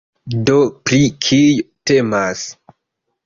[0.47, 0.55] Do
[0.89, 2.41] pri kio temas?